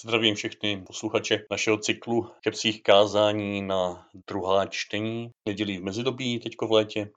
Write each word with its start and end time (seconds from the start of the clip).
Zdravím 0.00 0.34
všechny 0.34 0.82
posluchače 0.86 1.44
našeho 1.50 1.78
cyklu 1.78 2.30
kepsích 2.40 2.82
kázání 2.82 3.62
na 3.62 4.08
druhá 4.26 4.66
čtení 4.66 5.30
nedělí 5.48 5.78
v 5.78 5.82
mezidobí 5.82 6.38
teďko 6.38 6.66
v 6.66 6.72
létě, 6.72 7.10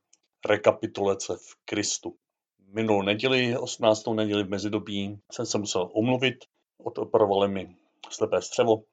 rekapitulace 0.45 1.35
v 1.35 1.55
Kristu. 1.65 2.15
Minulou 2.73 3.01
neděli, 3.01 3.57
18. 3.57 4.07
neděli 4.07 4.43
v 4.43 4.49
mezidobí, 4.49 5.19
jsem 5.31 5.45
se 5.45 5.57
musel 5.57 5.89
omluvit, 5.93 6.35
odoperovali 6.83 7.47
mi 7.47 7.75
slepé 8.09 8.41
střevo. 8.41 8.83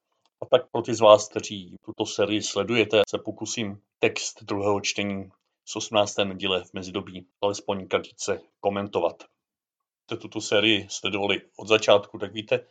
A 0.43 0.47
tak 0.47 0.71
pro 0.71 0.83
ty 0.83 0.95
z 0.95 1.01
vás, 1.01 1.29
kteří 1.29 1.77
tuto 1.85 2.07
sérii 2.07 2.43
sledujete, 2.43 3.03
se 3.09 3.19
pokusím 3.19 3.81
text 3.99 4.43
druhého 4.43 4.81
čtení 4.81 5.31
z 5.65 5.77
18. 5.77 6.17
neděle 6.25 6.65
v 6.65 6.75
mezidobí 6.75 7.27
alespoň 7.43 7.89
kratice 7.89 8.41
komentovat. 8.61 9.25
Jste 10.05 10.17
tuto 10.17 10.41
sérii 10.41 10.87
sledovali 10.91 11.43
od 11.57 11.69
začátku, 11.69 12.19
tak 12.19 12.33
víte, 12.33 12.67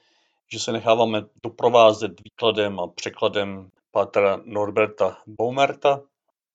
že 0.52 0.60
se 0.60 0.72
necháváme 0.72 1.22
doprovázet 1.44 2.12
výkladem 2.24 2.80
a 2.80 2.88
překladem 2.88 3.70
pátra 3.92 4.42
Norberta 4.46 5.24
Baumerta 5.28 6.02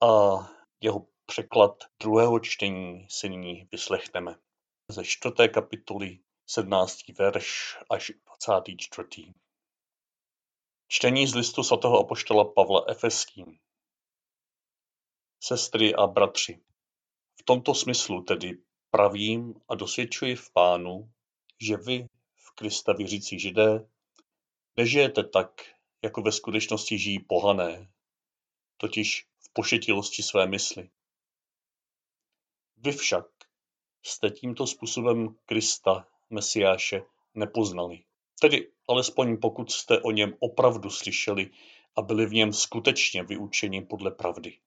a 0.01 0.39
jeho 0.81 1.07
překlad 1.25 1.83
druhého 2.01 2.39
čtení 2.39 3.07
si 3.09 3.29
nyní 3.29 3.67
vyslechneme. 3.71 4.35
Ze 4.91 5.03
čtvrté 5.03 5.47
kapitoly 5.47 6.19
17. 6.47 6.97
verš 7.19 7.77
až 7.89 8.11
24. 8.25 9.33
Čtení 10.87 11.27
z 11.27 11.35
listu 11.35 11.63
svatého 11.63 11.99
apoštola 11.99 12.45
Pavla 12.45 12.85
Efeským. 12.87 13.57
Sestry 15.43 15.95
a 15.95 16.07
bratři, 16.07 16.63
v 17.39 17.43
tomto 17.43 17.75
smyslu 17.75 18.23
tedy 18.23 18.57
pravím 18.91 19.53
a 19.69 19.75
dosvědčuji 19.75 20.35
v 20.35 20.53
Pánu, 20.53 21.11
že 21.61 21.77
vy, 21.77 22.07
v 22.35 22.55
Krista 22.55 22.93
věřící 22.93 23.39
Židé, 23.39 23.87
nežijete 24.77 25.23
tak, 25.23 25.61
jako 26.03 26.21
ve 26.21 26.31
skutečnosti 26.31 26.97
žijí 26.97 27.19
pohané, 27.19 27.91
totiž 28.77 29.25
v 29.39 29.53
pošetilosti 29.53 30.23
své 30.23 30.47
mysli. 30.47 30.89
Vy 32.77 32.91
však 32.91 33.25
jste 34.03 34.29
tímto 34.29 34.67
způsobem 34.67 35.35
Krista, 35.45 36.07
Mesiáše, 36.29 37.01
nepoznali. 37.33 38.03
Tedy 38.41 38.71
alespoň 38.89 39.37
pokud 39.37 39.71
jste 39.71 40.01
o 40.01 40.11
něm 40.11 40.33
opravdu 40.39 40.89
slyšeli 40.89 41.49
a 41.95 42.01
byli 42.01 42.25
v 42.25 42.33
něm 42.33 42.53
skutečně 42.53 43.23
vyučeni 43.23 43.81
podle 43.81 44.11
pravdy. 44.11 44.59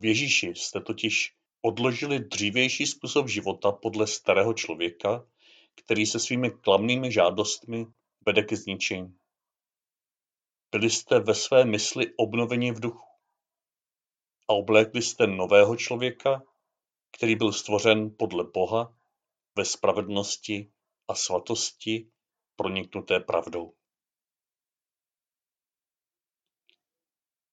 V 0.00 0.04
Ježíši 0.04 0.46
jste 0.46 0.80
totiž 0.80 1.34
odložili 1.62 2.20
dřívější 2.20 2.86
způsob 2.86 3.28
života 3.28 3.72
podle 3.72 4.06
starého 4.06 4.54
člověka, 4.54 5.26
který 5.74 6.06
se 6.06 6.20
svými 6.20 6.50
klamnými 6.50 7.12
žádostmi 7.12 7.86
vede 8.26 8.42
ke 8.42 8.56
zničení. 8.56 9.18
Byli 10.70 10.90
jste 10.90 11.20
ve 11.20 11.34
své 11.34 11.64
mysli 11.64 12.14
obnoveni 12.16 12.72
v 12.72 12.80
duchu 12.80 13.06
a 14.48 14.52
oblékli 14.52 15.02
jste 15.02 15.26
nového 15.26 15.76
člověka, 15.76 16.42
který 17.16 17.36
byl 17.36 17.52
stvořen 17.52 18.16
podle 18.18 18.44
Boha 18.44 18.96
ve 19.56 19.64
spravedlnosti 19.64 20.72
a 21.08 21.14
svatosti 21.14 22.10
proniknuté 22.56 23.20
pravdou. 23.20 23.74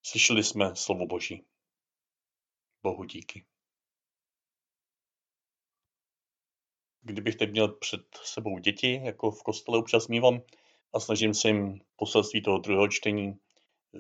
Slyšeli 0.03 0.43
jsme 0.43 0.75
slovo 0.75 1.05
Boží. 1.05 1.45
Bohu 2.83 3.03
díky. 3.03 3.45
Kdybych 7.07 7.35
teď 7.35 7.51
měl 7.51 7.67
před 7.67 8.01
sebou 8.23 8.59
děti, 8.59 9.01
jako 9.03 9.31
v 9.31 9.43
kostele 9.43 9.77
občas 9.77 10.07
mývám, 10.07 10.41
a 10.93 10.99
snažím 10.99 11.33
se 11.33 11.47
jim 11.47 11.81
poselství 11.95 12.41
toho 12.41 12.57
druhého 12.57 12.87
čtení 12.87 13.39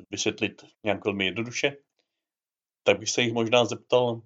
vysvětlit 0.09 0.65
nějak 0.83 1.05
velmi 1.05 1.25
jednoduše, 1.25 1.77
tak 2.83 2.99
bych 2.99 3.09
se 3.09 3.21
jich 3.21 3.33
možná 3.33 3.65
zeptal, 3.65 4.21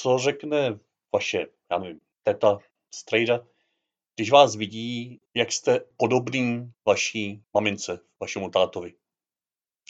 co 0.00 0.18
řekne 0.18 0.78
vaše, 1.12 1.46
já 1.70 1.78
nevím, 1.78 2.00
teta, 2.22 2.58
strejda, 2.94 3.46
když 4.16 4.30
vás 4.30 4.56
vidí, 4.56 5.20
jak 5.34 5.52
jste 5.52 5.80
podobný 5.96 6.72
vaší 6.86 7.42
mamince, 7.54 8.00
vašemu 8.20 8.50
tátovi. 8.50 8.94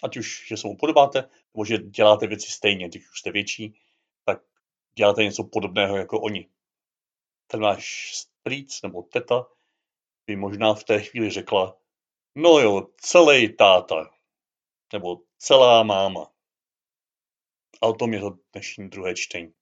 Ať 0.03 0.17
už, 0.17 0.49
že 0.49 0.57
se 0.57 0.67
mu 0.67 0.77
podobáte, 0.77 1.28
nebo 1.55 1.65
že 1.65 1.78
děláte 1.78 2.27
věci 2.27 2.51
stejně, 2.51 2.89
když 2.89 3.11
už 3.11 3.19
jste 3.19 3.33
větší, 3.33 3.75
tak 4.25 4.43
děláte 4.95 5.25
něco 5.25 5.45
podobného 5.45 5.97
jako 5.97 6.21
oni. 6.21 6.49
Ten 7.50 7.61
váš 7.61 8.15
strýc 8.15 8.83
nebo 8.83 9.03
teta 9.03 9.47
by 10.27 10.37
možná 10.37 10.75
v 10.75 10.84
té 10.84 11.03
chvíli 11.03 11.31
řekla, 11.31 11.77
no 12.34 12.59
jo, 12.59 12.88
celý 12.97 13.56
táta, 13.56 14.11
nebo 14.93 15.22
celá 15.38 15.83
máma. 15.83 16.33
A 17.83 17.87
o 17.87 17.93
tom 17.93 18.15
je 18.15 18.21
to 18.21 18.31
dnešní 18.53 18.91
druhé 18.91 19.15
čtení. 19.15 19.55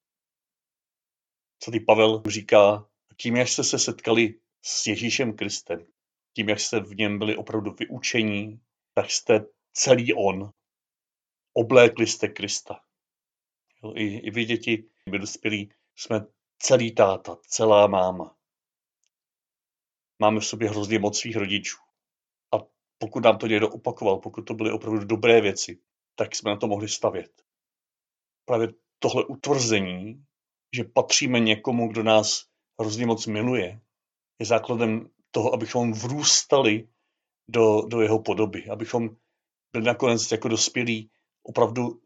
ty 1.73 1.81
Pavel 1.81 2.23
říká, 2.27 2.89
tím, 3.17 3.37
jak 3.37 3.49
jste 3.49 3.65
se 3.65 3.79
setkali 3.79 4.41
s 4.63 4.87
Ježíšem 4.87 5.37
Kristem, 5.37 5.87
tím, 6.35 6.49
jak 6.49 6.61
jste 6.61 6.81
v 6.81 6.95
něm 6.97 7.19
byli 7.19 7.37
opravdu 7.37 7.75
vyučení, 7.79 8.61
tak 8.95 9.11
jste 9.11 9.47
celý 9.73 10.15
on. 10.15 10.51
Oblékli 11.53 12.07
jste 12.07 12.29
Krista. 12.29 12.81
I, 13.95 14.05
I 14.05 14.31
vy 14.31 14.45
děti, 14.45 14.91
my 15.11 15.19
dospělí, 15.19 15.73
jsme 15.97 16.27
celý 16.59 16.95
táta, 16.95 17.37
celá 17.47 17.87
máma 17.87 18.39
máme 20.19 20.41
v 20.41 20.47
sobě 20.47 20.71
hrozně 20.71 20.99
moc 20.99 21.19
svých 21.19 21.37
rodičů. 21.37 21.77
A 22.55 22.59
pokud 22.99 23.25
nám 23.25 23.39
to 23.39 23.47
někdo 23.47 23.69
opakoval, 23.69 24.19
pokud 24.19 24.43
to 24.43 24.55
byly 24.55 24.73
opravdu 24.73 25.05
dobré 25.05 25.41
věci, 25.41 25.81
tak 26.15 26.37
jsme 26.37 26.51
na 26.51 26.57
to 26.57 26.67
mohli 26.67 26.89
stavět. 26.89 27.43
Právě 28.45 28.69
tohle 28.99 29.25
utvrzení, 29.25 30.25
že 30.77 30.85
patříme 30.85 31.41
někomu, 31.41 31.89
kdo 31.89 32.03
nás 32.03 32.47
hrozně 32.81 33.07
moc 33.07 33.27
miluje, 33.27 33.81
je 34.39 34.47
základem 34.47 35.11
toho, 35.31 35.55
abychom 35.55 35.93
vrůstali 35.93 36.89
do, 37.49 37.83
do 37.83 38.01
jeho 38.01 38.23
podoby, 38.23 38.69
abychom 38.71 39.17
byli 39.73 39.85
nakonec 39.85 40.33
jako 40.33 40.49
dospělí 40.49 41.11
opravdu 41.43 42.03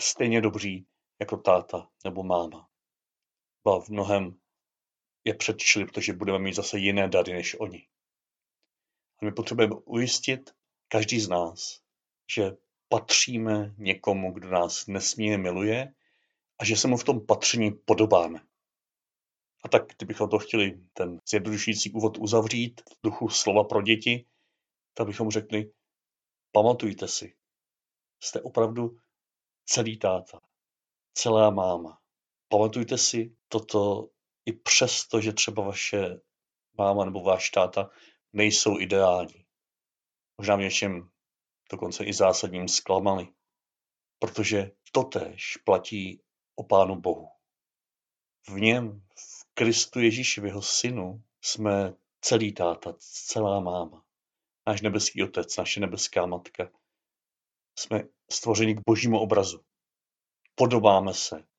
stejně 0.00 0.40
dobří 0.40 0.86
jako 1.20 1.36
táta 1.36 1.88
nebo 2.04 2.22
máma. 2.22 2.71
Byla 3.64 3.80
v 3.80 3.88
mnohem 3.88 4.40
je 5.24 5.34
předčili, 5.34 5.84
protože 5.84 6.12
budeme 6.12 6.38
mít 6.38 6.54
zase 6.54 6.78
jiné 6.78 7.08
dary 7.08 7.32
než 7.32 7.56
oni. 7.60 7.88
A 9.18 9.24
my 9.24 9.32
potřebujeme 9.32 9.74
ujistit 9.84 10.50
každý 10.88 11.20
z 11.20 11.28
nás, 11.28 11.80
že 12.34 12.50
patříme 12.88 13.74
někomu, 13.78 14.32
kdo 14.32 14.50
nás 14.50 14.86
nesmírně 14.86 15.38
miluje 15.38 15.94
a 16.58 16.64
že 16.64 16.76
se 16.76 16.88
mu 16.88 16.96
v 16.96 17.04
tom 17.04 17.26
patření 17.26 17.70
podobáme. 17.70 18.40
A 19.64 19.68
tak, 19.68 19.96
kdybychom 19.96 20.28
to 20.28 20.38
chtěli 20.38 20.80
ten 20.92 21.20
zjednodušující 21.28 21.90
úvod 21.90 22.18
uzavřít 22.18 22.80
v 22.80 22.98
duchu 23.04 23.28
slova 23.28 23.64
pro 23.64 23.82
děti, 23.82 24.26
tak 24.94 25.06
bychom 25.06 25.30
řekli, 25.30 25.72
pamatujte 26.52 27.08
si, 27.08 27.36
jste 28.20 28.40
opravdu 28.40 28.98
celý 29.64 29.98
táta, 29.98 30.40
celá 31.14 31.50
máma. 31.50 31.98
Pamatujte 32.48 32.98
si 32.98 33.36
toto 33.52 34.08
i 34.46 34.52
přesto, 34.52 35.20
že 35.20 35.32
třeba 35.32 35.62
vaše 35.62 36.20
máma 36.78 37.04
nebo 37.04 37.22
váš 37.22 37.50
táta 37.50 37.90
nejsou 38.32 38.80
ideální. 38.80 39.46
Možná 40.38 40.56
v 40.56 40.60
něčem 40.60 41.10
dokonce 41.70 42.04
i 42.04 42.12
zásadním 42.12 42.68
zklamali. 42.68 43.28
Protože 44.18 44.70
totéž 44.92 45.56
platí 45.56 46.22
o 46.54 46.64
Pánu 46.64 47.00
Bohu. 47.00 47.28
V 48.48 48.60
něm, 48.60 49.02
v 49.16 49.54
Kristu 49.54 50.00
Ježíši, 50.00 50.40
v 50.40 50.44
jeho 50.44 50.62
synu, 50.62 51.22
jsme 51.40 51.94
celý 52.20 52.52
táta, 52.52 52.94
celá 52.98 53.60
máma. 53.60 54.04
Náš 54.66 54.80
nebeský 54.80 55.22
otec, 55.22 55.56
naše 55.56 55.80
nebeská 55.80 56.26
matka. 56.26 56.70
Jsme 57.78 58.04
stvořeni 58.30 58.74
k 58.74 58.80
božímu 58.86 59.18
obrazu. 59.20 59.64
Podobáme 60.54 61.14
se 61.14 61.51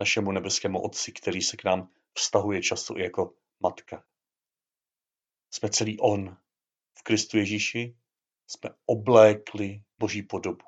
našemu 0.00 0.32
nebeskému 0.32 0.82
otci, 0.82 1.12
který 1.12 1.42
se 1.42 1.56
k 1.56 1.64
nám 1.64 1.88
vztahuje 2.14 2.62
často 2.62 2.98
i 2.98 3.02
jako 3.02 3.34
matka. 3.60 4.04
Jsme 5.50 5.70
celý 5.70 5.98
On. 5.98 6.36
V 6.98 7.02
Kristu 7.02 7.38
Ježíši 7.38 7.96
jsme 8.46 8.70
oblékli 8.86 9.82
Boží 9.98 10.22
podobu. 10.22 10.64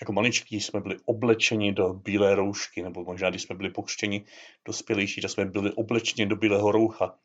Jako 0.00 0.12
maličký 0.12 0.60
jsme 0.60 0.80
byli 0.80 0.96
oblečeni 1.04 1.72
do 1.72 1.94
bílé 1.94 2.34
roušky, 2.34 2.82
nebo 2.82 3.04
možná, 3.04 3.30
když 3.30 3.42
jsme 3.42 3.56
byli 3.56 3.70
pokřtěni 3.70 4.24
dospělejší, 4.64 5.20
tak 5.20 5.30
jsme 5.30 5.44
byli 5.44 5.72
oblečeni 5.72 6.26
do 6.26 6.36
bílého 6.36 6.72
roucha. 6.72 7.18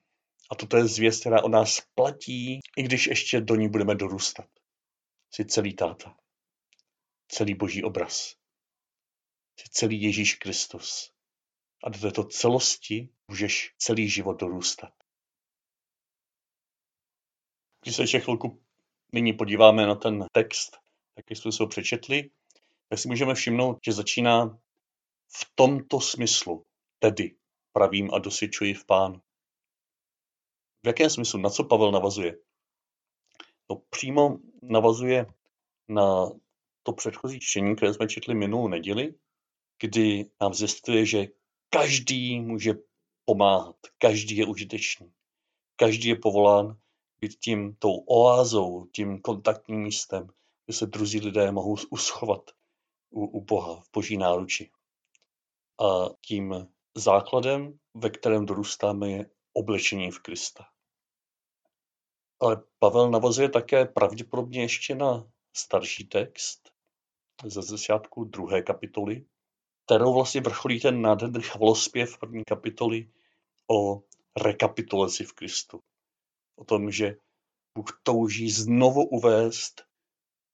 A 0.51 0.55
toto 0.55 0.77
je 0.77 0.85
zvěst, 0.85 1.19
která 1.19 1.43
o 1.43 1.49
nás 1.49 1.81
platí, 1.95 2.59
i 2.77 2.83
když 2.83 3.07
ještě 3.07 3.41
do 3.41 3.55
ní 3.55 3.69
budeme 3.69 3.95
dorůstat. 3.95 4.47
Jsi 5.33 5.45
celý 5.45 5.73
táta. 5.73 6.17
Celý 7.27 7.53
boží 7.53 7.83
obraz. 7.83 8.35
Jsi 9.59 9.69
celý 9.69 10.01
Ježíš 10.01 10.35
Kristus. 10.35 11.11
A 11.83 11.89
do 11.89 11.99
této 11.99 12.23
celosti 12.23 13.09
můžeš 13.27 13.75
celý 13.77 14.09
život 14.09 14.39
dorůstat. 14.39 14.93
Když 17.81 17.95
se 17.95 18.03
ještě 18.03 18.19
chvilku 18.19 18.63
nyní 19.13 19.33
podíváme 19.33 19.85
na 19.85 19.95
ten 19.95 20.25
text, 20.31 20.77
jak 21.17 21.31
jsme 21.31 21.51
se 21.51 21.63
ho 21.63 21.67
přečetli, 21.67 22.29
tak 22.89 22.99
si 22.99 23.07
můžeme 23.07 23.35
všimnout, 23.35 23.79
že 23.85 23.91
začíná 23.91 24.59
v 25.27 25.51
tomto 25.55 25.99
smyslu, 25.99 26.65
tedy 26.99 27.35
pravím 27.73 28.13
a 28.13 28.19
dosvědčuji 28.19 28.73
v 28.73 28.85
pánu. 28.85 29.21
V 30.83 30.87
jakém 30.87 31.09
smyslu? 31.09 31.39
Na 31.39 31.49
co 31.49 31.63
Pavel 31.63 31.91
navazuje? 31.91 32.37
No 33.69 33.75
přímo 33.89 34.37
navazuje 34.61 35.25
na 35.89 36.29
to 36.83 36.93
předchozí 36.93 37.39
čtení, 37.39 37.75
které 37.75 37.93
jsme 37.93 38.07
četli 38.07 38.35
minulou 38.35 38.67
neděli, 38.67 39.13
kdy 39.81 40.31
nám 40.41 40.53
zjistuje, 40.53 41.05
že 41.05 41.27
každý 41.73 42.39
může 42.39 42.73
pomáhat, 43.25 43.75
každý 43.97 44.37
je 44.37 44.45
užitečný, 44.45 45.13
každý 45.75 46.09
je 46.09 46.15
povolán 46.15 46.77
být 47.19 47.35
tím 47.39 47.75
tou 47.75 47.97
oázou, 47.97 48.85
tím 48.85 49.21
kontaktním 49.21 49.81
místem, 49.83 50.27
kde 50.65 50.73
se 50.73 50.85
druzí 50.85 51.19
lidé 51.19 51.51
mohou 51.51 51.75
uschovat 51.89 52.51
u, 53.09 53.25
u 53.25 53.41
Boha 53.41 53.81
v 53.81 53.89
boží 53.93 54.17
náruči. 54.17 54.71
A 55.81 56.09
tím 56.25 56.67
základem, 56.97 57.79
ve 57.93 58.09
kterém 58.09 58.45
dorůstáme, 58.45 59.11
je 59.11 59.29
oblečení 59.53 60.11
v 60.11 60.19
Krista. 60.19 60.67
Ale 62.39 62.63
Pavel 62.79 63.11
navazuje 63.11 63.49
také 63.49 63.85
pravděpodobně 63.85 64.61
ještě 64.61 64.95
na 64.95 65.31
starší 65.53 66.07
text 66.07 66.71
ze 67.45 67.61
začátku 67.61 68.23
druhé 68.23 68.61
kapitoly, 68.61 69.25
kterou 69.91 70.13
vlastně 70.13 70.41
vrcholí 70.41 70.79
ten 70.79 71.01
nádherný 71.01 71.41
chvalospěv 71.41 72.17
první 72.17 72.43
kapitoly 72.43 73.11
o 73.71 74.03
rekapitulaci 74.43 75.23
v 75.23 75.33
Kristu. 75.33 75.83
O 76.55 76.63
tom, 76.65 76.91
že 76.91 77.15
Bůh 77.77 77.99
touží 78.03 78.51
znovu 78.51 79.05
uvést 79.05 79.85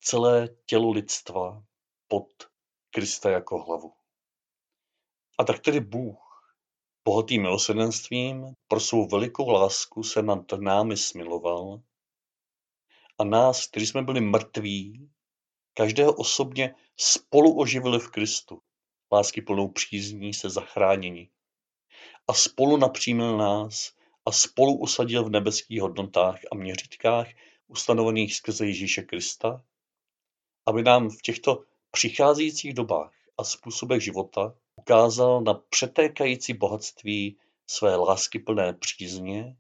celé 0.02 0.48
tělo 0.66 0.92
lidstva 0.92 1.64
pod 2.08 2.28
Krista 2.90 3.30
jako 3.30 3.58
hlavu. 3.58 3.94
A 5.38 5.44
tak 5.44 5.60
tedy 5.60 5.80
Bůh, 5.80 6.54
bohatým 7.06 7.42
milosrdenstvím, 7.42 8.54
pro 8.68 8.80
svou 8.80 9.08
velikou 9.08 9.50
lásku 9.50 10.04
se 10.04 10.22
nad 10.22 10.52
námi 10.52 10.98
smiloval 10.98 11.82
a 13.18 13.24
nás, 13.24 13.68
kteří 13.68 13.88
jsme 13.88 14.02
byli 14.02 14.22
mrtví, 14.22 15.12
každého 15.74 16.14
osobně 16.14 16.76
spolu 16.96 17.60
oživili 17.60 18.00
v 18.00 18.12
Kristu, 18.12 18.62
lásky 19.12 19.42
plnou 19.42 19.68
přízní 19.68 20.34
se 20.34 20.50
zachráněni. 20.50 21.30
A 22.28 22.34
spolu 22.34 22.78
napřímil 22.78 23.38
nás 23.38 23.94
a 24.26 24.32
spolu 24.32 24.78
usadil 24.78 25.24
v 25.24 25.30
nebeských 25.30 25.82
hodnotách 25.82 26.40
a 26.52 26.56
měřítkách 26.56 27.28
ustanovených 27.68 28.36
skrze 28.36 28.66
Ježíše 28.66 29.02
Krista, 29.02 29.64
aby 30.66 30.84
nám 30.84 31.10
v 31.10 31.22
těchto 31.22 31.64
přicházejících 31.92 32.74
dobách 32.74 33.14
a 33.38 33.44
způsobech 33.44 34.04
života 34.04 34.56
ukázal 34.76 35.42
na 35.42 35.54
přetékající 35.54 36.54
bohatství 36.54 37.38
své 37.68 37.96
láskyplné 37.96 38.74
přízně 38.74 39.58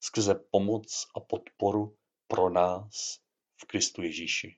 skrze 0.00 0.34
pomoc 0.50 1.06
a 1.16 1.20
podporu 1.20 1.96
pro 2.26 2.50
nás 2.50 3.18
v 3.56 3.64
Kristu 3.64 4.02
Ježíši. 4.02 4.56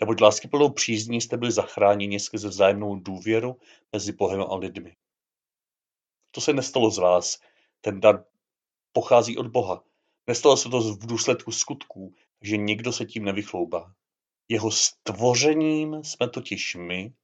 Neboť 0.00 0.20
láskyplnou 0.20 0.70
přízní 0.70 1.20
jste 1.20 1.36
byli 1.36 1.52
zachráněni 1.52 2.20
skrze 2.20 2.48
vzájemnou 2.48 2.96
důvěru 2.96 3.56
mezi 3.92 4.12
Bohem 4.12 4.42
a 4.42 4.56
lidmi. 4.56 4.96
To 6.30 6.40
se 6.40 6.52
nestalo 6.52 6.90
z 6.90 6.98
vás, 6.98 7.40
ten 7.80 8.00
dar 8.00 8.24
pochází 8.92 9.38
od 9.38 9.46
Boha. 9.46 9.84
Nestalo 10.26 10.56
se 10.56 10.68
to 10.68 10.80
v 10.80 11.06
důsledku 11.06 11.52
skutků, 11.52 12.14
takže 12.38 12.56
nikdo 12.56 12.92
se 12.92 13.04
tím 13.04 13.24
nevychloubá. 13.24 13.94
Jeho 14.48 14.70
stvořením 14.70 16.04
jsme 16.04 16.28
totiž 16.28 16.74
my, 16.74 17.14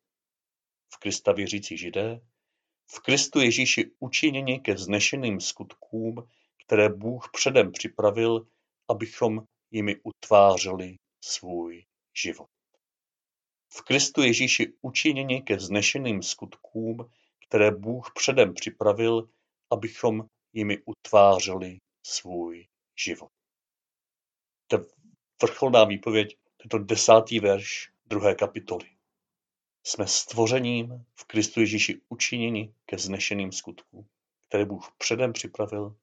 v 0.94 0.98
Krista 0.98 1.32
věřící 1.32 1.76
židé, 1.76 2.20
v 2.86 3.00
Kristu 3.00 3.40
Ježíši 3.40 3.90
učiněni 3.98 4.60
ke 4.60 4.74
vznešeným 4.74 5.40
skutkům, 5.40 6.28
které 6.64 6.88
Bůh 6.88 7.30
předem 7.32 7.72
připravil, 7.72 8.46
abychom 8.88 9.42
jimi 9.70 9.96
utvářeli 10.02 10.96
svůj 11.24 11.84
život. 12.22 12.48
V 13.72 13.82
Kristu 13.82 14.22
Ježíši 14.22 14.72
učiněni 14.80 15.42
ke 15.42 15.56
vznešeným 15.56 16.22
skutkům, 16.22 17.10
které 17.48 17.70
Bůh 17.70 18.12
předem 18.14 18.54
připravil, 18.54 19.28
abychom 19.70 20.26
jimi 20.52 20.82
utvářeli 20.84 21.78
svůj 22.06 22.68
život. 23.04 23.30
To 24.66 24.76
je 24.76 24.84
vrcholná 25.42 25.84
výpověď, 25.84 26.36
to 26.56 26.62
je 26.64 26.68
to 26.68 26.78
desátý 26.78 27.40
verš 27.40 27.92
druhé 28.06 28.34
kapitoly. 28.34 28.90
Jsme 29.86 30.06
stvořením 30.06 31.04
v 31.14 31.24
Kristu 31.24 31.60
Ježíši 31.60 32.00
učiněni 32.08 32.74
ke 32.86 32.98
znešeným 32.98 33.52
skutkům, 33.52 34.08
které 34.48 34.64
Bůh 34.64 34.94
předem 34.98 35.32
připravil, 35.32 35.96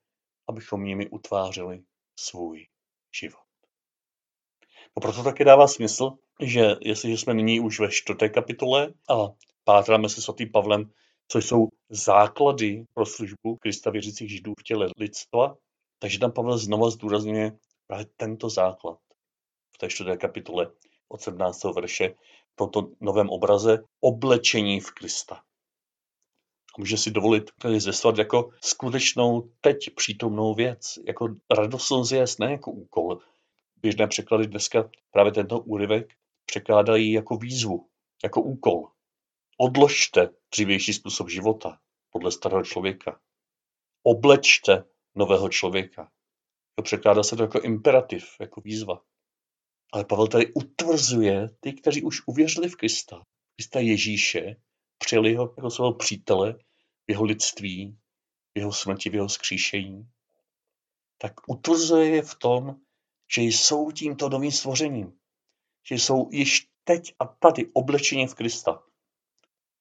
abychom 0.48 0.84
nimi 0.84 1.10
utvářeli 1.10 1.84
svůj 2.20 2.68
život. 3.16 3.48
No 4.96 5.02
proto 5.02 5.24
také 5.24 5.46
dává 5.46 5.68
smysl, 5.68 6.18
že 6.42 6.76
jestliže 6.82 7.18
jsme 7.18 7.34
nyní 7.34 7.60
už 7.60 7.80
ve 7.80 7.92
čtvrté 7.92 8.30
kapitole 8.30 8.94
a 9.10 9.16
pátráme 9.64 10.10
se 10.10 10.22
svatým 10.22 10.52
Pavlem, 10.52 10.92
co 11.28 11.38
jsou 11.38 11.68
základy 11.90 12.86
pro 12.94 13.06
službu 13.06 13.56
Krista 13.62 13.90
věřících 13.90 14.30
židů 14.30 14.54
v 14.60 14.64
těle 14.64 14.88
lidstva, 14.98 15.56
takže 16.00 16.20
tam 16.20 16.32
Pavel 16.32 16.58
znova 16.58 16.90
zdůrazňuje 16.90 17.58
právě 17.88 18.06
tento 18.18 18.50
základ 18.50 19.00
v 19.76 19.78
té 19.78 19.90
čtvrté 19.90 20.18
kapitole 20.18 20.72
od 21.10 21.22
17. 21.22 21.64
verše 21.64 22.16
tomto 22.58 22.90
novém 23.02 23.30
obraze 23.30 23.84
oblečení 24.02 24.80
v 24.80 24.92
Krista. 24.92 25.36
A 25.36 26.76
může 26.78 26.98
si 26.98 27.12
dovolit 27.12 27.52
tady 27.62 27.80
zeslat 27.80 28.18
jako 28.18 28.50
skutečnou 28.62 29.50
teď 29.62 29.78
přítomnou 29.96 30.54
věc, 30.54 31.00
jako 31.08 31.36
zjezd, 32.04 32.40
ne 32.40 32.52
jako 32.52 32.72
úkol. 32.72 33.20
Běžné 33.82 34.08
překlady 34.08 34.48
dneska 34.48 34.90
právě 35.12 35.32
tento 35.32 35.60
úryvek 35.60 36.14
překládají 36.48 37.12
jako 37.12 37.38
výzvu, 37.38 37.90
jako 38.24 38.42
úkol. 38.42 38.92
Odložte 39.58 40.30
dřívější 40.52 40.94
způsob 40.94 41.30
života 41.30 41.80
podle 42.10 42.32
starého 42.32 42.64
člověka. 42.64 43.20
Oblečte 44.04 44.84
nového 45.16 45.50
člověka. 45.50 46.12
To 46.76 46.84
překládá 46.84 47.24
se 47.24 47.36
to 47.36 47.44
jako 47.44 47.62
imperativ, 47.62 48.26
jako 48.40 48.62
výzva. 48.62 49.02
Ale 49.94 50.06
Pavel 50.06 50.28
tady 50.28 50.54
utvrzuje 50.54 51.50
ty, 51.60 51.74
kteří 51.74 52.04
už 52.04 52.22
uvěřili 52.28 52.70
v 52.70 52.76
Krista, 52.76 53.26
Krista 53.56 53.80
Ježíše, 53.80 54.56
přijali 54.98 55.36
ho 55.36 55.54
jako 55.58 55.70
svého 55.70 55.94
přítele 55.94 56.54
v 57.08 57.12
jeho 57.12 57.24
lidství, 57.24 57.98
v 58.56 58.60
jeho 58.60 58.74
smrti, 58.74 59.10
v 59.10 59.16
jeho 59.16 59.30
skříšení, 59.30 60.10
tak 61.18 61.34
utvrzuje 61.48 62.10
je 62.10 62.22
v 62.22 62.36
tom, 62.36 62.76
že 63.36 63.42
jsou 63.42 63.92
tímto 63.92 64.30
novým 64.30 64.52
stvořením, 64.52 65.20
že 65.90 65.96
jsou 65.96 66.30
již 66.32 66.68
teď 66.84 67.16
a 67.20 67.26
tady 67.26 67.72
oblečeni 67.74 68.28
v 68.28 68.36
Krista. 68.36 68.84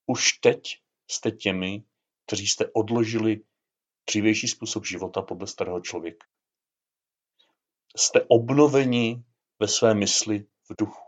Už 0.07 0.33
teď 0.33 0.83
jste 1.11 1.31
těmi, 1.31 1.85
kteří 2.27 2.47
jste 2.47 2.71
odložili 2.73 3.41
dřívější 4.07 4.49
způsob 4.49 4.87
života 4.87 5.23
podle 5.23 5.47
starého 5.47 5.81
člověka. 5.81 6.27
Jste 7.97 8.23
obnoveni 8.29 9.25
ve 9.61 9.69
své 9.69 9.95
mysli 9.95 10.47
v 10.71 10.75
duchu. 10.79 11.03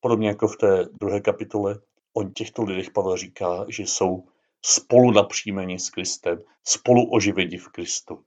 Podobně 0.00 0.28
jako 0.28 0.48
v 0.48 0.56
té 0.56 0.84
druhé 1.00 1.20
kapitole 1.20 1.80
o 2.12 2.24
těchto 2.24 2.62
lidech 2.62 2.90
Pavel 2.90 3.16
říká, 3.16 3.66
že 3.68 3.82
jsou 3.82 4.28
spolu 4.64 5.10
napříjmeni 5.10 5.78
s 5.78 5.90
Kristem, 5.90 6.42
spolu 6.64 7.10
oživeni 7.12 7.58
v 7.58 7.68
Kristu. 7.68 8.24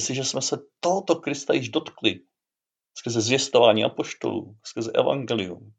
Jestliže 0.00 0.24
jsme 0.24 0.42
se 0.42 0.58
tohoto 0.80 1.16
Krista 1.16 1.54
již 1.54 1.68
dotkli, 1.68 2.20
skrze 2.98 3.20
zvěstování 3.20 3.84
apoštolů, 3.84 4.56
skrze 4.64 4.92
evangelium, 4.94 5.72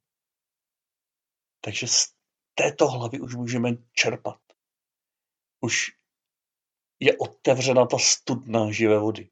takže 1.61 1.87
z 1.87 2.07
této 2.55 2.87
hlavy 2.87 3.19
už 3.19 3.35
můžeme 3.35 3.69
čerpat. 3.93 4.39
Už 5.61 5.87
je 6.99 7.17
otevřena 7.17 7.85
ta 7.85 7.97
studna 7.97 8.71
živé 8.71 8.99
vody. 8.99 9.29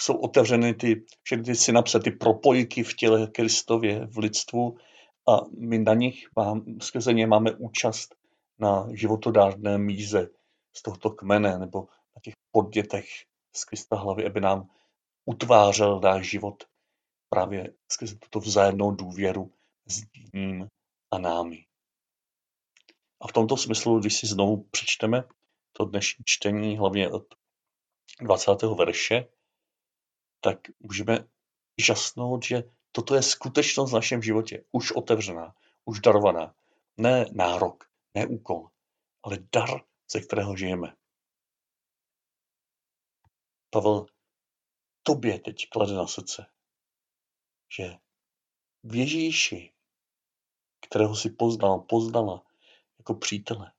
Jsou 0.00 0.16
otevřeny 0.16 0.74
ty, 0.74 1.04
všechny 1.22 1.44
ty 1.44 1.54
synapse, 1.54 2.00
ty 2.00 2.10
propojky 2.10 2.82
v 2.82 2.94
těle 2.94 3.26
Kristově, 3.26 4.06
v 4.06 4.18
lidstvu 4.18 4.78
a 5.28 5.40
my 5.58 5.78
na 5.78 5.94
nich, 5.94 6.28
mám, 6.36 6.80
skrze 6.80 7.12
ně 7.12 7.26
máme 7.26 7.52
účast 7.52 8.14
na 8.58 8.88
životodárné 8.92 9.78
míze 9.78 10.28
z 10.76 10.82
tohoto 10.82 11.10
kmene 11.10 11.58
nebo 11.58 11.88
na 12.16 12.20
těch 12.22 12.34
poddětech 12.50 13.06
z 13.56 13.64
Krista 13.64 13.96
hlavy, 13.96 14.26
aby 14.26 14.40
nám 14.40 14.70
utvářel 15.24 16.00
náš 16.00 16.30
život 16.30 16.64
právě 17.28 17.74
skrze 17.92 18.16
tuto 18.16 18.40
vzájemnou 18.40 18.90
důvěru 18.90 19.52
s 19.86 20.02
ním 20.34 20.68
a 21.10 21.18
námi. 21.18 21.66
A 23.20 23.28
v 23.28 23.32
tomto 23.32 23.56
smyslu, 23.56 24.00
když 24.00 24.18
si 24.18 24.26
znovu 24.26 24.62
přečteme 24.70 25.24
to 25.72 25.84
dnešní 25.84 26.24
čtení, 26.24 26.78
hlavně 26.78 27.10
od 27.10 27.34
20. 28.20 28.50
verše, 28.78 29.28
tak 30.40 30.58
můžeme 30.80 31.28
žasnout, 31.78 32.44
že 32.44 32.62
toto 32.92 33.14
je 33.14 33.22
skutečnost 33.22 33.90
v 33.90 33.94
našem 33.94 34.22
životě, 34.22 34.64
už 34.72 34.92
otevřená, 34.92 35.54
už 35.84 36.00
darovaná. 36.00 36.54
Ne 36.96 37.26
nárok, 37.32 37.84
ne 38.14 38.26
úkol, 38.26 38.68
ale 39.22 39.38
dar, 39.52 39.80
ze 40.12 40.20
kterého 40.20 40.56
žijeme. 40.56 40.96
Pavel 43.70 44.06
tobě 45.02 45.38
teď 45.40 45.68
klade 45.68 45.92
na 45.92 46.06
srdce, 46.06 46.46
že 47.68 47.96
v 48.82 48.94
Ježíši, 48.94 49.72
kterého 50.86 51.16
si 51.16 51.30
poznal, 51.30 51.78
poznala 51.80 52.44
jako 52.98 53.14
přítele, 53.14 53.72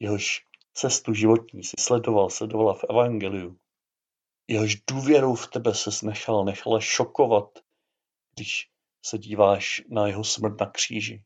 jehož 0.00 0.46
cestu 0.74 1.14
životní 1.14 1.64
si 1.64 1.76
sledoval, 1.78 2.30
sledovala 2.30 2.74
v 2.74 2.84
Evangeliu, 2.90 3.60
jehož 4.48 4.76
důvěrou 4.90 5.34
v 5.34 5.46
tebe 5.46 5.74
se 5.74 6.06
nechal, 6.06 6.44
nechala 6.44 6.80
šokovat, 6.80 7.58
když 8.34 8.70
se 9.02 9.18
díváš 9.18 9.82
na 9.88 10.06
jeho 10.06 10.24
smrt 10.24 10.60
na 10.60 10.70
kříži. 10.70 11.24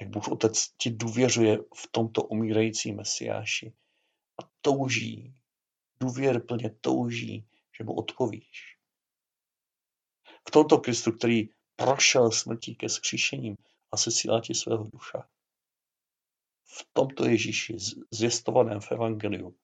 Jak 0.00 0.10
Bůh 0.10 0.28
Otec 0.28 0.68
ti 0.76 0.90
důvěřuje 0.90 1.58
v 1.58 1.88
tomto 1.90 2.22
umírající 2.22 2.92
Mesiáši 2.92 3.72
a 4.42 4.48
touží, 4.60 5.34
důvěrplně 6.00 6.70
touží, 6.70 7.48
že 7.78 7.84
mu 7.84 7.94
odpovíš. 7.94 8.78
V 10.48 10.50
tomto 10.50 10.78
Kristu, 10.78 11.12
který 11.12 11.48
prošel 11.76 12.30
smrtí 12.30 12.74
ke 12.74 12.88
skříšením 12.88 13.56
a 13.92 13.96
sesílá 13.96 14.40
ti 14.40 14.54
svého 14.54 14.84
ducha. 14.84 15.28
V 16.64 16.86
tomto 16.92 17.24
Ježíši, 17.24 17.76
zvěstovaném 18.10 18.80
v 18.80 18.92
Evangeliu, 18.92 19.56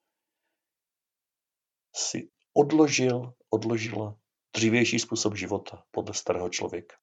si 1.95 2.31
odložil, 2.53 3.35
odložila 3.51 4.17
dřívější 4.57 4.99
způsob 4.99 5.37
života 5.37 5.85
podle 5.91 6.15
starého 6.15 6.51
člověka. 6.51 6.97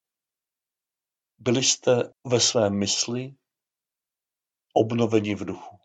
Byli 1.37 1.63
jste 1.63 2.13
ve 2.25 2.39
své 2.39 2.69
mysli 2.69 3.35
obnoveni 4.73 5.35
v 5.35 5.45
duchu. 5.45 5.79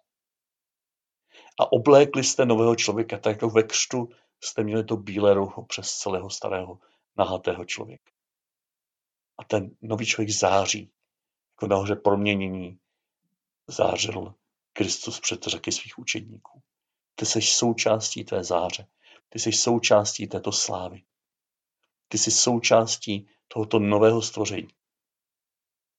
A 1.60 1.72
oblékli 1.72 2.24
jste 2.24 2.46
nového 2.46 2.76
člověka, 2.76 3.18
tak 3.18 3.32
jako 3.32 3.50
ve 3.50 3.62
křtu 3.62 4.08
jste 4.44 4.64
měli 4.64 4.84
to 4.84 4.96
bílé 4.96 5.34
roucho 5.34 5.62
přes 5.62 5.98
celého 5.98 6.30
starého 6.30 6.78
nahatého 7.20 7.64
člověka. 7.64 8.10
A 9.38 9.44
ten 9.44 9.76
nový 9.80 10.06
člověk 10.06 10.30
září, 10.30 10.92
jako 11.56 11.66
nahoře 11.66 11.96
proměnění 11.96 12.78
zářil 13.66 14.34
Kristus 14.72 15.20
před 15.20 15.42
řeky 15.42 15.72
svých 15.72 15.98
učedníků. 15.98 16.62
Ty 17.14 17.26
jsi 17.26 17.42
součástí 17.42 18.24
té 18.24 18.44
záře. 18.44 18.86
Ty 19.28 19.38
jsi 19.38 19.52
součástí 19.52 20.26
této 20.26 20.52
slávy. 20.52 21.02
Ty 22.08 22.18
jsi 22.18 22.30
součástí 22.30 23.28
tohoto 23.48 23.78
nového 23.78 24.22
stvoření. 24.22 24.68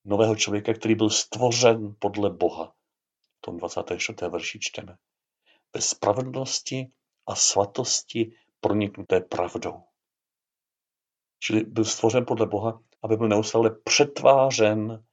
Nového 0.05 0.35
člověka, 0.35 0.73
který 0.73 0.95
byl 0.95 1.09
stvořen 1.09 1.95
podle 1.99 2.29
Boha. 2.29 2.73
V 3.37 3.41
tom 3.41 3.57
24. 3.57 4.29
verši 4.29 4.59
čteme. 4.59 4.97
Ve 5.73 5.81
spravedlnosti 5.81 6.91
a 7.27 7.35
svatosti 7.35 8.31
proniknuté 8.59 9.21
pravdou. 9.21 9.90
Čili 11.43 11.63
byl 11.63 11.86
stvořen 11.86 12.25
podle 12.25 12.45
Boha, 12.45 12.81
aby 13.03 13.17
byl 13.17 13.27
neustále 13.27 13.69
přetvářen 13.83 15.05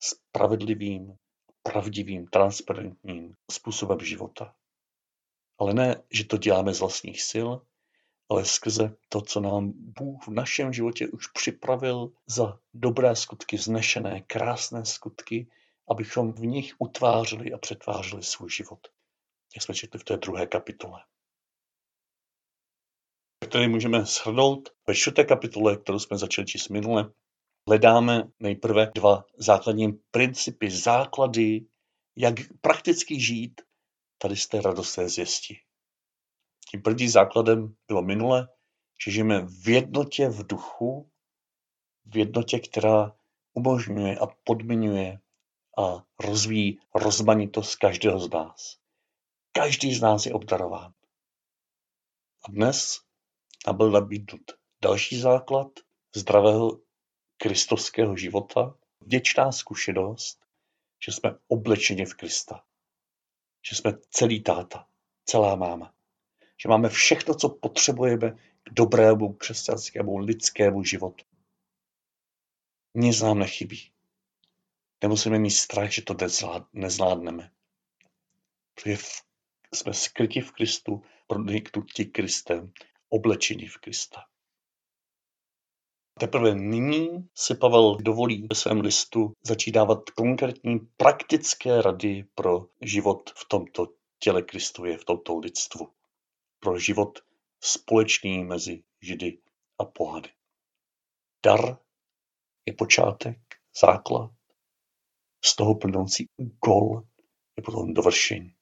spravedlivým, 0.00 1.16
pravdivým, 1.62 2.26
transparentním 2.26 3.34
způsobem 3.50 4.00
života. 4.00 4.54
Ale 5.58 5.74
ne, 5.74 6.02
že 6.12 6.24
to 6.24 6.36
děláme 6.36 6.74
z 6.74 6.80
vlastních 6.80 7.22
sil, 7.30 7.48
ale 8.28 8.44
skrze 8.44 8.96
to, 9.08 9.20
co 9.20 9.40
nám 9.40 9.72
Bůh 9.74 10.26
v 10.26 10.30
našem 10.30 10.72
životě 10.72 11.08
už 11.08 11.26
připravil 11.26 12.12
za 12.26 12.58
dobré 12.74 13.16
skutky, 13.16 13.56
vznešené, 13.56 14.20
krásné 14.20 14.84
skutky, 14.84 15.50
abychom 15.88 16.32
v 16.32 16.40
nich 16.40 16.74
utvářeli 16.78 17.52
a 17.52 17.58
přetvářeli 17.58 18.22
svůj 18.22 18.50
život. 18.50 18.88
Jak 19.54 19.62
jsme 19.62 19.74
četli 19.74 20.00
v 20.00 20.04
té 20.04 20.16
druhé 20.16 20.46
kapitole. 20.46 21.00
Který 23.52 23.68
můžeme 23.68 24.04
shrnout 24.04 24.68
ve 24.86 24.94
čtvrté 24.94 25.24
kapitole, 25.24 25.76
kterou 25.76 25.98
jsme 25.98 26.18
začali 26.18 26.46
číst 26.46 26.68
minule, 26.68 27.12
hledáme 27.68 28.22
nejprve 28.40 28.90
dva 28.94 29.24
základní 29.36 29.92
principy, 30.10 30.70
základy, 30.70 31.66
jak 32.16 32.34
prakticky 32.60 33.20
žít 33.20 33.60
tady 34.18 34.36
z 34.36 34.46
té 34.46 34.60
radostné 34.60 35.08
zvěsti. 35.08 35.56
Tím 36.70 36.82
prvním 36.82 37.08
základem 37.08 37.76
bylo 37.88 38.02
minule, 38.02 38.48
že 39.04 39.10
žijeme 39.10 39.40
v 39.40 39.68
jednotě 39.68 40.28
v 40.28 40.46
duchu, 40.46 41.10
v 42.04 42.16
jednotě, 42.16 42.58
která 42.58 43.16
umožňuje 43.52 44.18
a 44.18 44.26
podmiňuje 44.44 45.18
a 45.78 46.04
rozvíjí 46.24 46.80
rozmanitost 46.94 47.76
každého 47.76 48.18
z 48.18 48.30
nás. 48.30 48.76
Každý 49.52 49.94
z 49.94 50.00
nás 50.00 50.26
je 50.26 50.32
obdarován. 50.32 50.92
A 52.44 52.50
dnes 52.50 53.11
nám 53.66 53.76
byl 53.76 53.90
nabídnut 53.90 54.52
další 54.82 55.20
základ 55.20 55.68
zdravého 56.14 56.80
kristovského 57.36 58.16
života, 58.16 58.74
vděčná 59.00 59.52
zkušenost, 59.52 60.46
že 61.04 61.12
jsme 61.12 61.38
oblečeni 61.48 62.04
v 62.06 62.14
Krista. 62.14 62.64
Že 63.70 63.76
jsme 63.76 63.92
celý 64.10 64.42
táta, 64.42 64.88
celá 65.24 65.56
máma. 65.56 65.94
Že 66.62 66.68
máme 66.68 66.88
všechno, 66.88 67.34
co 67.34 67.48
potřebujeme 67.48 68.30
k 68.62 68.70
dobrému 68.72 69.32
křesťanskému 69.32 70.18
lidskému 70.18 70.84
životu. 70.84 71.24
Nic 72.94 73.20
nám 73.20 73.38
nechybí. 73.38 73.92
Nemusíme 75.02 75.38
mít 75.38 75.50
strach, 75.50 75.90
že 75.90 76.02
to 76.02 76.16
nezvládneme. 76.72 77.50
Protože 78.74 78.96
jsme 79.74 79.94
skryti 79.94 80.40
v 80.40 80.52
Kristu, 80.52 81.02
proniknuti 81.26 82.04
Kristem, 82.04 82.72
oblečeni 83.12 83.68
v 83.68 83.78
Krista. 83.78 84.20
Teprve 86.20 86.54
nyní 86.54 87.28
si 87.34 87.54
Pavel 87.54 87.96
dovolí 87.96 88.46
ve 88.50 88.54
svém 88.54 88.80
listu 88.80 89.32
začít 89.42 89.72
dávat 89.72 90.10
konkrétní 90.10 90.78
praktické 90.96 91.82
rady 91.82 92.24
pro 92.34 92.66
život 92.80 93.30
v 93.30 93.48
tomto 93.48 93.86
těle 94.18 94.42
Kristově, 94.42 94.98
v 94.98 95.04
tomto 95.04 95.38
lidstvu. 95.38 95.92
Pro 96.60 96.78
život 96.78 97.18
společný 97.60 98.44
mezi 98.44 98.82
Židy 99.00 99.38
a 99.78 99.84
pohady. 99.84 100.30
Dar 101.44 101.78
je 102.66 102.72
počátek, 102.72 103.38
základ, 103.80 104.30
z 105.44 105.56
toho 105.56 105.74
plnoucí 105.74 106.28
úkol 106.36 107.02
je 107.56 107.62
potom 107.62 107.94
dovršení. 107.94 108.54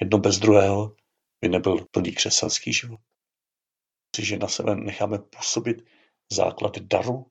Jedno 0.00 0.18
bez 0.18 0.38
druhého 0.38 0.96
by 1.40 1.48
nebyl 1.48 1.86
plný 1.90 2.12
křesťanský 2.12 2.72
život. 2.72 3.00
Že 4.18 4.38
na 4.38 4.48
sebe 4.48 4.76
necháme 4.76 5.18
působit 5.18 5.84
základ 6.32 6.78
daru, 6.78 7.30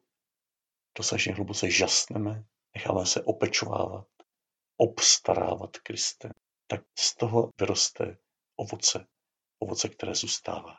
dosažně 0.97 1.33
hluboce 1.33 1.69
žasneme, 1.69 2.43
necháme 2.75 3.05
se 3.05 3.23
opečovávat, 3.23 4.07
obstarávat 4.77 5.77
Kristem, 5.77 6.31
tak 6.67 6.81
z 6.99 7.15
toho 7.15 7.49
vyroste 7.59 8.17
ovoce, 8.55 9.07
ovoce, 9.59 9.89
které 9.89 10.15
zůstává. 10.15 10.75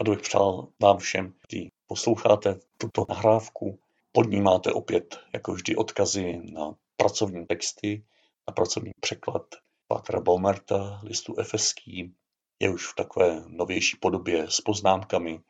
A 0.00 0.04
bych 0.04 0.20
přál 0.20 0.72
vám 0.82 0.98
všem, 0.98 1.32
kteří 1.32 1.72
posloucháte 1.86 2.58
tuto 2.78 3.06
nahrávku, 3.08 3.80
pod 4.12 4.22
ní 4.30 4.40
máte 4.40 4.72
opět, 4.72 5.20
jako 5.34 5.52
vždy, 5.52 5.76
odkazy 5.76 6.40
na 6.52 6.74
pracovní 6.96 7.46
texty, 7.46 8.06
na 8.48 8.54
pracovní 8.54 8.90
překlad 9.00 9.42
Pátra 9.88 10.20
Baumerta, 10.20 11.00
listu 11.02 11.38
efeský, 11.38 12.14
je 12.60 12.70
už 12.70 12.86
v 12.86 12.94
takové 12.94 13.44
novější 13.46 13.96
podobě 13.96 14.50
s 14.50 14.60
poznámkami, 14.60 15.42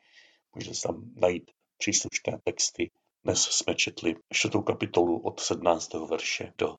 Můžete 0.55 0.87
tam 0.87 1.11
najít 1.15 1.51
příslušné 1.77 2.39
texty. 2.43 2.91
Dnes 3.23 3.43
jsme 3.43 3.75
četli 3.75 4.15
čtvrtou 4.33 4.61
kapitolu 4.61 5.19
od 5.19 5.39
17. 5.39 5.93
verše 5.93 6.53
do 6.57 6.75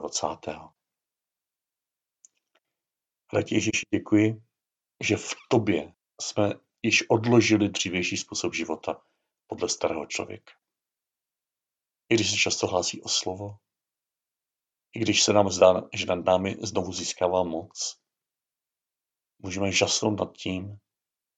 24. 0.00 0.56
Ale 3.28 3.44
Ježíši 3.50 3.86
děkuji, 3.94 4.42
že 5.00 5.16
v 5.16 5.34
tobě 5.48 5.92
jsme 6.20 6.52
již 6.82 7.10
odložili 7.10 7.68
dřívější 7.68 8.16
způsob 8.16 8.54
života 8.54 9.02
podle 9.46 9.68
starého 9.68 10.06
člověka. 10.06 10.52
I 12.08 12.14
když 12.14 12.30
se 12.30 12.36
často 12.36 12.66
hlásí 12.66 13.02
o 13.02 13.08
slovo, 13.08 13.56
i 14.94 14.98
když 14.98 15.22
se 15.22 15.32
nám 15.32 15.50
zdá, 15.50 15.88
že 15.92 16.06
nad 16.06 16.24
námi 16.24 16.56
znovu 16.62 16.92
získává 16.92 17.42
moc, 17.42 18.00
můžeme 19.42 19.72
žasnout 19.72 20.20
nad 20.20 20.36
tím, 20.36 20.78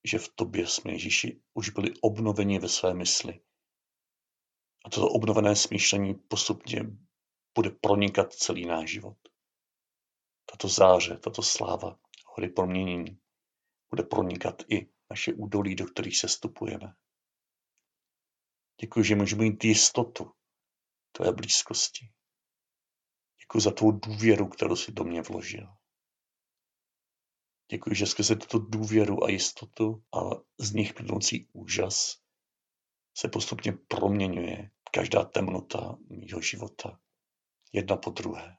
že 0.05 0.19
v 0.19 0.29
tobě 0.35 0.67
jsme, 0.67 0.93
Ježíši, 0.93 1.41
už 1.55 1.71
byli 1.71 1.95
obnoveni 2.01 2.59
ve 2.59 2.69
své 2.69 2.95
mysli. 2.95 3.41
A 4.85 4.91
toto 4.91 5.09
obnovené 5.09 5.57
smýšlení 5.57 6.15
postupně 6.15 6.83
bude 7.55 7.71
pronikat 7.71 8.33
celý 8.33 8.67
náš 8.67 8.91
život. 8.91 9.17
Tato 10.51 10.69
záře, 10.69 11.17
tato 11.17 11.43
sláva, 11.43 11.99
hory 12.27 12.49
proměnění 12.49 13.19
bude 13.91 14.03
pronikat 14.03 14.63
i 14.69 14.89
naše 15.11 15.33
údolí, 15.33 15.75
do 15.75 15.87
kterých 15.87 16.19
se 16.19 16.29
stupujeme. 16.29 16.95
Děkuji, 18.81 19.05
že 19.05 19.17
můžeme 19.17 19.45
mít 19.45 19.65
jistotu 19.65 20.33
tvé 21.13 21.33
blízkosti. 21.33 22.09
Děkuji 23.41 23.61
za 23.61 23.71
tvou 23.71 23.93
důvěru, 23.93 24.49
kterou 24.49 24.77
jsi 24.77 24.93
do 24.93 25.05
mě 25.05 25.23
vložil. 25.23 25.82
Děkuji, 27.73 27.95
že 27.95 28.07
skrze 28.07 28.37
tuto 28.37 28.59
důvěru 28.59 29.25
a 29.25 29.31
jistotu 29.31 30.05
a 30.15 30.21
z 30.59 30.73
nich 30.73 30.95
plynoucí 30.95 31.49
úžas 31.53 32.19
se 33.17 33.29
postupně 33.29 33.73
proměňuje 33.73 34.71
každá 34.91 35.25
temnota 35.25 35.99
mýho 36.11 36.41
života, 36.41 37.01
jedna 37.73 37.97
po 37.97 38.11
druhé. 38.11 38.57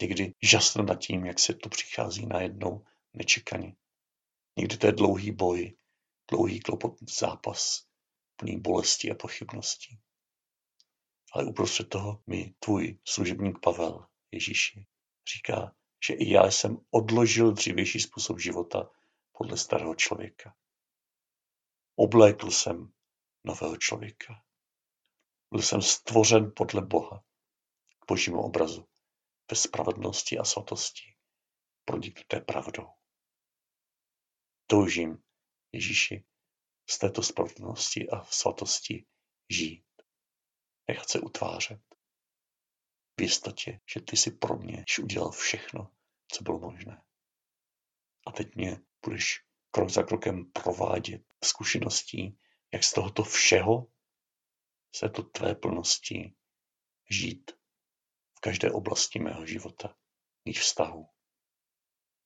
Někdy 0.00 0.34
žasnu 0.42 0.84
nad 0.84 0.94
tím, 0.94 1.26
jak 1.26 1.38
se 1.38 1.54
to 1.54 1.68
přichází 1.68 2.26
najednou 2.26 2.84
nečekaně. 3.12 3.76
Někdy 4.56 4.76
to 4.76 4.86
je 4.86 4.92
dlouhý 4.92 5.32
boj, 5.32 5.76
dlouhý 6.30 6.60
klopotný 6.60 7.06
zápas, 7.18 7.86
plný 8.36 8.60
bolesti 8.60 9.10
a 9.10 9.14
pochybností. 9.14 9.98
Ale 11.32 11.44
uprostřed 11.44 11.88
toho 11.88 12.22
mi 12.26 12.54
tvůj 12.58 12.98
služebník 13.04 13.58
Pavel 13.62 14.06
Ježíši 14.32 14.86
říká, 15.34 15.74
že 16.06 16.14
i 16.14 16.32
já 16.32 16.46
jsem 16.46 16.76
odložil 16.90 17.52
dřívější 17.52 18.00
způsob 18.00 18.40
života 18.40 18.90
podle 19.32 19.56
starého 19.56 19.94
člověka. 19.94 20.56
Oblékl 21.96 22.50
jsem 22.50 22.92
nového 23.44 23.76
člověka. 23.76 24.44
Byl 25.50 25.62
jsem 25.62 25.82
stvořen 25.82 26.52
podle 26.56 26.82
Boha, 26.82 27.24
k 27.98 28.06
božímu 28.08 28.42
obrazu, 28.42 28.88
ve 29.50 29.56
spravedlnosti 29.56 30.38
a 30.38 30.44
svatosti, 30.44 31.16
proniknuté 31.84 32.40
pravdou. 32.40 32.86
Toužím, 34.66 35.22
Ježíši, 35.72 36.24
z 36.90 36.98
této 36.98 37.22
spravedlnosti 37.22 38.10
a 38.10 38.24
svatosti 38.24 39.06
žít. 39.50 39.84
Nechat 40.88 41.08
se 41.08 41.20
utvářet. 41.20 41.87
V 43.18 43.22
jistotě, 43.22 43.80
že 43.94 44.00
ty 44.00 44.16
si 44.16 44.30
pro 44.30 44.56
mě 44.56 44.84
již 44.88 44.98
udělal 44.98 45.30
všechno, 45.30 45.90
co 46.32 46.44
bylo 46.44 46.58
možné. 46.58 47.02
A 48.26 48.32
teď 48.32 48.54
mě 48.54 48.80
budeš 49.04 49.44
krok 49.70 49.90
za 49.90 50.02
krokem 50.02 50.44
provádět 50.52 51.22
zkušeností, 51.44 52.38
jak 52.72 52.84
z 52.84 52.92
tohoto 52.92 53.22
všeho 53.22 53.86
se 54.94 55.08
to 55.08 55.22
tvé 55.22 55.54
plnosti 55.54 56.34
žít 57.10 57.50
v 58.36 58.40
každé 58.40 58.70
oblasti 58.70 59.18
mého 59.18 59.46
života, 59.46 59.96
mých 60.44 60.60
vztahů. 60.60 61.08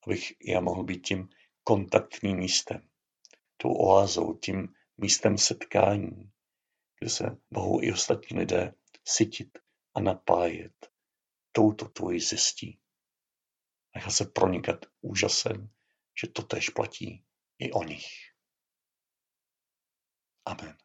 Abych 0.07 0.33
já 0.41 0.61
mohl 0.61 0.85
být 0.85 1.07
tím 1.07 1.29
kontaktním 1.65 2.37
místem, 2.37 2.89
tou 3.57 3.75
oázou, 3.75 4.35
tím 4.35 4.75
místem 4.97 5.39
setkání, 5.39 6.33
kde 6.99 7.11
se 7.11 7.37
mohou 7.51 7.83
i 7.83 7.93
ostatní 7.93 8.39
lidé 8.39 8.75
sytit 9.09 9.62
a 9.95 10.01
napájet 10.01 10.91
touto 11.53 11.89
tvojí 11.89 12.21
zjistí. 12.21 12.81
Nechat 13.95 14.13
se 14.13 14.25
pronikat 14.25 14.87
úžasem, 15.01 15.71
že 16.21 16.29
to 16.29 16.43
tež 16.43 16.69
platí 16.69 17.25
i 17.59 17.73
o 17.73 17.85
nich. 17.85 18.07
Amen. 20.45 20.82